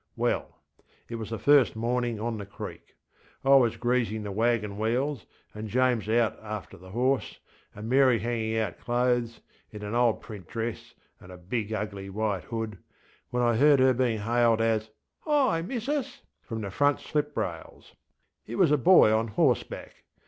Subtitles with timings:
[0.15, 0.57] Well.
[1.09, 2.95] It was the first morning on the creek:
[3.45, 7.37] I was greasing the waggon wheels, and James out after the horse,
[7.75, 12.45] and Mary hanging out clothes, in an old print dress and a big ugly white
[12.45, 12.79] hood,
[13.29, 14.89] when I heard her being hailed as
[15.27, 16.07] ŌĆśHi, missus!
[16.07, 17.93] ŌĆÖ from the front slip rails.
[18.47, 20.03] It was a boy on horseback.